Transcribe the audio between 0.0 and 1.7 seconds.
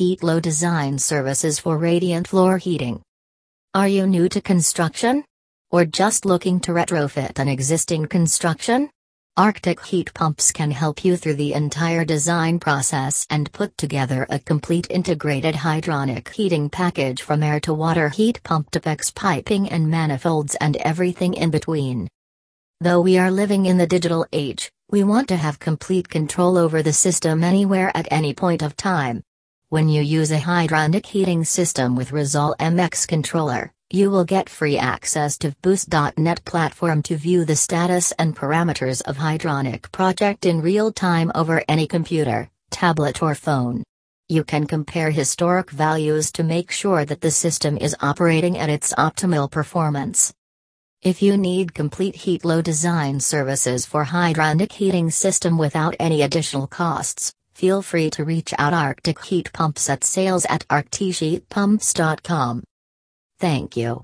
Heat Load design services